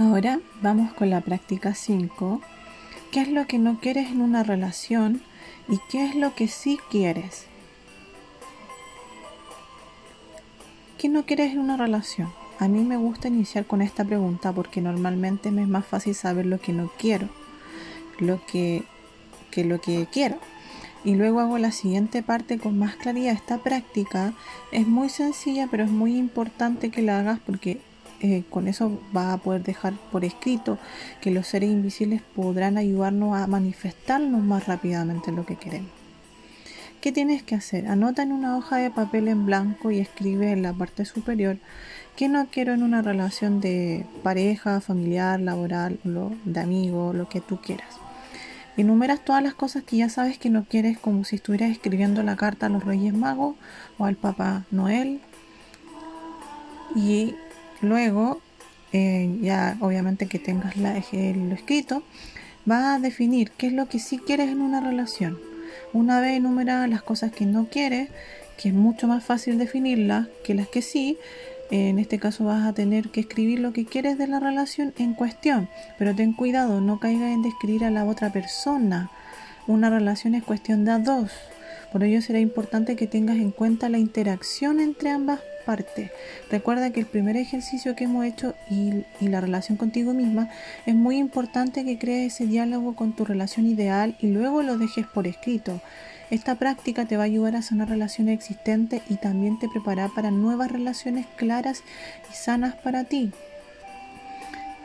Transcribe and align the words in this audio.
Ahora 0.00 0.38
vamos 0.62 0.92
con 0.92 1.10
la 1.10 1.20
práctica 1.22 1.74
5. 1.74 2.40
¿Qué 3.10 3.20
es 3.20 3.28
lo 3.28 3.48
que 3.48 3.58
no 3.58 3.80
quieres 3.80 4.12
en 4.12 4.20
una 4.20 4.44
relación 4.44 5.22
y 5.68 5.80
qué 5.90 6.04
es 6.04 6.14
lo 6.14 6.36
que 6.36 6.46
sí 6.46 6.78
quieres? 6.88 7.46
¿Qué 10.98 11.08
no 11.08 11.26
quieres 11.26 11.52
en 11.52 11.58
una 11.58 11.76
relación? 11.76 12.32
A 12.60 12.68
mí 12.68 12.84
me 12.84 12.96
gusta 12.96 13.26
iniciar 13.26 13.66
con 13.66 13.82
esta 13.82 14.04
pregunta 14.04 14.52
porque 14.52 14.80
normalmente 14.80 15.50
me 15.50 15.62
es 15.62 15.68
más 15.68 15.84
fácil 15.84 16.14
saber 16.14 16.46
lo 16.46 16.60
que 16.60 16.72
no 16.72 16.92
quiero, 16.96 17.28
lo 18.20 18.40
que, 18.46 18.84
que 19.50 19.64
lo 19.64 19.80
que 19.80 20.06
quiero. 20.12 20.36
Y 21.02 21.16
luego 21.16 21.40
hago 21.40 21.58
la 21.58 21.72
siguiente 21.72 22.22
parte 22.22 22.58
con 22.60 22.78
más 22.78 22.94
claridad. 22.94 23.32
Esta 23.32 23.58
práctica 23.58 24.32
es 24.70 24.86
muy 24.86 25.08
sencilla, 25.08 25.66
pero 25.68 25.82
es 25.82 25.90
muy 25.90 26.16
importante 26.16 26.90
que 26.90 27.02
la 27.02 27.18
hagas 27.18 27.40
porque 27.44 27.80
eh, 28.20 28.42
con 28.50 28.68
eso 28.68 29.00
va 29.16 29.32
a 29.32 29.38
poder 29.38 29.62
dejar 29.62 29.94
por 30.10 30.24
escrito 30.24 30.78
que 31.20 31.30
los 31.30 31.46
seres 31.46 31.70
invisibles 31.70 32.22
podrán 32.34 32.76
ayudarnos 32.76 33.36
a 33.36 33.46
manifestarnos 33.46 34.42
más 34.42 34.66
rápidamente 34.66 35.32
lo 35.32 35.46
que 35.46 35.56
queremos. 35.56 35.90
¿Qué 37.00 37.12
tienes 37.12 37.44
que 37.44 37.54
hacer? 37.54 37.86
Anota 37.86 38.22
en 38.22 38.32
una 38.32 38.56
hoja 38.56 38.78
de 38.78 38.90
papel 38.90 39.28
en 39.28 39.46
blanco 39.46 39.92
y 39.92 40.00
escribe 40.00 40.50
en 40.50 40.62
la 40.62 40.72
parte 40.72 41.04
superior 41.04 41.58
qué 42.16 42.28
no 42.28 42.46
quiero 42.46 42.74
en 42.74 42.82
una 42.82 43.02
relación 43.02 43.60
de 43.60 44.04
pareja, 44.24 44.80
familiar, 44.80 45.38
laboral, 45.38 46.00
de 46.02 46.60
amigo, 46.60 47.12
lo 47.12 47.28
que 47.28 47.40
tú 47.40 47.60
quieras. 47.60 48.00
Enumeras 48.76 49.24
todas 49.24 49.44
las 49.44 49.54
cosas 49.54 49.84
que 49.84 49.96
ya 49.96 50.08
sabes 50.08 50.38
que 50.38 50.50
no 50.50 50.64
quieres 50.64 50.98
como 50.98 51.22
si 51.22 51.36
estuvieras 51.36 51.70
escribiendo 51.70 52.24
la 52.24 52.34
carta 52.34 52.66
a 52.66 52.68
los 52.68 52.84
Reyes 52.84 53.14
Magos 53.14 53.54
o 53.96 54.04
al 54.04 54.16
Papá 54.16 54.64
Noel. 54.72 55.20
Y 56.96 57.34
luego, 57.80 58.40
eh, 58.92 59.36
ya 59.40 59.76
obviamente 59.80 60.26
que 60.26 60.38
tengas 60.38 60.76
la, 60.76 60.94
lo 60.94 61.54
escrito, 61.54 62.02
vas 62.64 62.96
a 62.96 62.98
definir 62.98 63.50
qué 63.52 63.68
es 63.68 63.72
lo 63.72 63.88
que 63.88 63.98
sí 63.98 64.18
quieres 64.18 64.50
en 64.50 64.60
una 64.60 64.80
relación 64.80 65.38
una 65.92 66.20
vez 66.20 66.36
enumeradas 66.36 66.88
las 66.88 67.02
cosas 67.02 67.32
que 67.32 67.46
no 67.46 67.66
quieres, 67.66 68.10
que 68.56 68.68
es 68.68 68.74
mucho 68.74 69.06
más 69.06 69.24
fácil 69.24 69.58
definirlas 69.58 70.28
que 70.44 70.54
las 70.54 70.68
que 70.68 70.82
sí, 70.82 71.18
en 71.70 71.98
este 71.98 72.18
caso 72.18 72.44
vas 72.44 72.66
a 72.66 72.72
tener 72.72 73.10
que 73.10 73.20
escribir 73.20 73.60
lo 73.60 73.72
que 73.72 73.84
quieres 73.84 74.18
de 74.18 74.26
la 74.26 74.40
relación 74.40 74.94
en 74.98 75.14
cuestión, 75.14 75.68
pero 75.98 76.14
ten 76.14 76.32
cuidado, 76.32 76.80
no 76.80 76.98
caigas 76.98 77.30
en 77.30 77.42
describir 77.42 77.84
a 77.84 77.90
la 77.90 78.04
otra 78.04 78.32
persona. 78.32 79.10
Una 79.66 79.90
relación 79.90 80.34
es 80.34 80.42
cuestión 80.42 80.84
de 80.84 80.92
a 80.92 80.98
dos. 80.98 81.30
Por 81.92 82.04
ello 82.04 82.22
será 82.22 82.38
importante 82.38 82.96
que 82.96 83.06
tengas 83.06 83.36
en 83.36 83.50
cuenta 83.50 83.88
la 83.88 83.98
interacción 83.98 84.80
entre 84.80 85.10
ambas 85.10 85.40
Recuerda 86.50 86.90
que 86.90 87.00
el 87.00 87.06
primer 87.06 87.36
ejercicio 87.36 87.94
que 87.94 88.04
hemos 88.04 88.24
hecho 88.24 88.54
y, 88.70 89.04
la 89.20 89.42
relación 89.42 89.76
contigo 89.76 90.14
misma 90.14 90.48
es 90.86 90.94
muy 90.94 91.18
importante 91.18 91.84
que 91.84 91.98
crees 91.98 92.34
ese 92.34 92.46
diálogo 92.46 92.94
con 92.94 93.12
tu 93.12 93.26
relación 93.26 93.66
ideal 93.66 94.16
y 94.20 94.28
luego 94.28 94.62
lo 94.62 94.78
dejes 94.78 95.06
por 95.06 95.26
escrito. 95.26 95.80
Esta 96.30 96.54
práctica 96.54 97.04
te 97.04 97.18
va 97.18 97.24
a 97.24 97.26
ayudar 97.26 97.54
a 97.54 97.62
sanar 97.62 97.90
relaciones 97.90 98.34
existentes 98.34 99.02
y 99.10 99.16
también 99.16 99.58
te 99.58 99.68
prepara 99.68 100.08
para 100.08 100.30
nuevas 100.30 100.72
relaciones 100.72 101.26
claras 101.36 101.82
y 102.30 102.34
sanas 102.34 102.74
para 102.76 103.04
ti. 103.04 103.30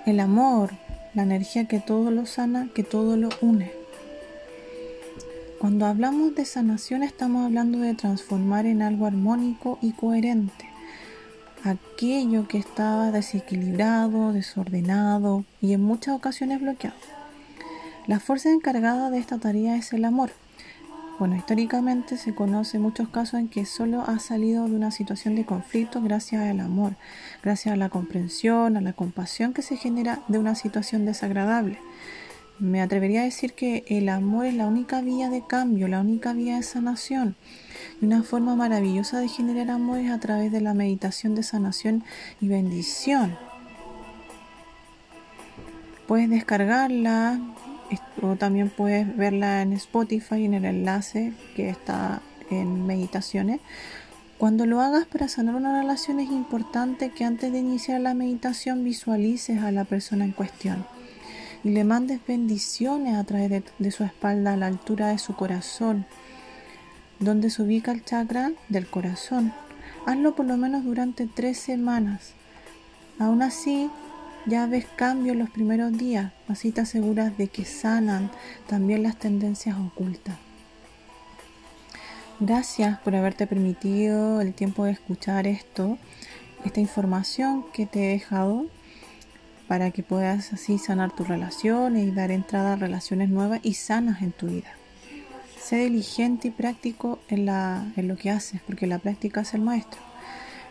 El 0.05 0.19
amor, 0.19 0.71
la 1.13 1.23
energía 1.23 1.65
que 1.65 1.79
todo 1.79 2.11
lo 2.11 2.25
sana, 2.25 2.67
que 2.75 2.83
todo 2.83 3.15
lo 3.15 3.29
une. 3.39 3.71
Cuando 5.59 5.85
hablamos 5.85 6.35
de 6.35 6.43
sanación 6.43 7.03
estamos 7.03 7.45
hablando 7.45 7.79
de 7.79 7.93
transformar 7.93 8.65
en 8.65 8.81
algo 8.81 9.05
armónico 9.05 9.79
y 9.81 9.93
coherente 9.93 10.72
aquello 11.63 12.47
que 12.47 12.57
estaba 12.57 13.11
desequilibrado, 13.11 14.33
desordenado 14.33 15.45
y 15.61 15.73
en 15.73 15.81
muchas 15.81 16.15
ocasiones 16.15 16.61
bloqueado. 16.61 16.95
La 18.05 18.19
fuerza 18.19 18.51
encargada 18.51 19.09
de 19.09 19.17
esta 19.17 19.37
tarea 19.37 19.77
es 19.77 19.93
el 19.93 20.03
amor. 20.03 20.31
Bueno, 21.19 21.35
históricamente 21.35 22.17
se 22.17 22.35
conoce 22.35 22.79
muchos 22.79 23.07
casos 23.07 23.39
en 23.39 23.47
que 23.47 23.65
solo 23.65 24.01
ha 24.01 24.19
salido 24.19 24.67
de 24.67 24.75
una 24.75 24.91
situación 24.91 25.35
de 25.35 25.45
conflicto 25.45 26.01
gracias 26.01 26.43
al 26.43 26.59
amor, 26.59 26.95
gracias 27.43 27.73
a 27.73 27.77
la 27.77 27.89
comprensión, 27.89 28.75
a 28.75 28.81
la 28.81 28.93
compasión 28.93 29.53
que 29.53 29.61
se 29.61 29.77
genera 29.77 30.21
de 30.27 30.39
una 30.39 30.55
situación 30.55 31.05
desagradable. 31.05 31.79
Me 32.63 32.81
atrevería 32.81 33.19
a 33.19 33.25
decir 33.25 33.51
que 33.55 33.83
el 33.89 34.07
amor 34.07 34.45
es 34.45 34.53
la 34.53 34.67
única 34.67 35.01
vía 35.01 35.29
de 35.29 35.45
cambio, 35.45 35.89
la 35.89 35.99
única 35.99 36.31
vía 36.31 36.55
de 36.55 36.63
sanación. 36.63 37.35
Y 38.01 38.05
una 38.05 38.23
forma 38.23 38.55
maravillosa 38.55 39.19
de 39.19 39.27
generar 39.27 39.69
amor 39.69 39.99
es 39.99 40.09
a 40.09 40.19
través 40.21 40.49
de 40.49 40.61
la 40.61 40.73
meditación 40.73 41.35
de 41.35 41.43
sanación 41.43 42.05
y 42.39 42.47
bendición. 42.47 43.35
Puedes 46.07 46.29
descargarla 46.29 47.37
o 48.21 48.37
también 48.37 48.69
puedes 48.69 49.13
verla 49.17 49.61
en 49.61 49.73
Spotify 49.73 50.45
en 50.45 50.53
el 50.53 50.63
enlace 50.63 51.33
que 51.57 51.67
está 51.67 52.21
en 52.49 52.87
meditaciones. 52.87 53.59
Cuando 54.37 54.65
lo 54.65 54.79
hagas 54.79 55.05
para 55.05 55.27
sanar 55.27 55.55
una 55.55 55.81
relación 55.81 56.21
es 56.21 56.29
importante 56.29 57.09
que 57.09 57.25
antes 57.25 57.51
de 57.51 57.59
iniciar 57.59 57.99
la 57.99 58.13
meditación 58.13 58.85
visualices 58.85 59.61
a 59.61 59.71
la 59.73 59.83
persona 59.83 60.23
en 60.23 60.31
cuestión 60.31 60.92
y 61.63 61.69
le 61.69 61.83
mandes 61.83 62.19
bendiciones 62.27 63.15
a 63.15 63.23
través 63.23 63.63
de, 63.79 63.91
su 63.91 64.03
espalda 64.03 64.53
a 64.53 64.57
la 64.57 64.67
altura 64.67 65.09
de 65.09 65.17
su 65.17 65.35
corazón, 65.35 66.05
donde 67.19 67.49
se 67.49 67.61
ubica 67.61 67.91
el 67.91 68.03
chakra 68.03 68.51
del 68.69 68.87
corazón. 68.87 69.53
Hazlo 70.05 70.35
por 70.35 70.45
lo 70.45 70.57
menos 70.57 70.83
durante 70.83 71.27
tres 71.27 71.57
semanas. 71.57 72.33
Aún 73.17 73.41
así, 73.41 73.89
ya 74.45 74.65
ves 74.65 74.85
cambios 74.97 75.37
los 75.37 75.49
primeros 75.49 75.97
días, 75.97 76.33
así 76.49 76.71
te 76.71 76.81
aseguras 76.81 77.37
de 77.37 77.47
que 77.47 77.63
sanan 77.63 78.29
también 78.67 79.03
las 79.03 79.17
tendencias 79.17 79.77
ocultas. 79.77 80.35
Gracias 82.41 82.99
por 82.99 83.15
haberte 83.15 83.47
permitido 83.47 84.41
el 84.41 84.53
tiempo 84.53 84.83
de 84.83 84.91
escuchar 84.91 85.47
esto, 85.47 85.97
esta 86.65 86.81
información 86.81 87.63
que 87.71 87.85
te 87.85 88.03
he 88.03 88.09
dejado 88.09 88.65
para 89.67 89.91
que 89.91 90.03
puedas 90.03 90.53
así 90.53 90.77
sanar 90.77 91.15
tus 91.15 91.27
relaciones 91.27 92.07
y 92.07 92.11
dar 92.11 92.31
entrada 92.31 92.73
a 92.73 92.77
relaciones 92.77 93.29
nuevas 93.29 93.59
y 93.63 93.73
sanas 93.75 94.21
en 94.21 94.31
tu 94.31 94.47
vida. 94.47 94.71
Sé 95.61 95.77
diligente 95.77 96.49
y 96.49 96.51
práctico 96.51 97.19
en, 97.29 97.45
la, 97.45 97.85
en 97.95 98.07
lo 98.07 98.17
que 98.17 98.29
haces, 98.29 98.61
porque 98.65 98.87
la 98.87 98.99
práctica 98.99 99.41
es 99.41 99.53
el 99.53 99.61
maestro. 99.61 100.01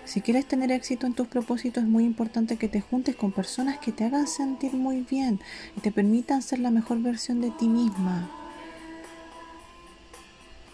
Si 0.05 0.21
quieres 0.21 0.47
tener 0.47 0.73
éxito 0.73 1.07
en 1.07 1.15
tus 1.15 1.29
propósitos, 1.29 1.85
es 1.85 1.89
muy 1.89 2.05
importante 2.05 2.57
que 2.57 2.69
te 2.69 2.81
juntes 2.81 3.17
con 3.17 3.33
personas 3.33 3.79
que 3.79 3.93
te 3.93 4.05
hagan 4.05 4.27
sentir 4.27 4.75
muy 4.75 5.07
bien 5.09 5.41
y 5.77 5.81
te 5.81 5.93
permitan 5.93 6.43
ser 6.43 6.59
la 6.59 6.71
mejor 6.71 7.01
versión 7.01 7.41
de 7.41 7.51
ti 7.51 7.69
misma. 7.69 8.31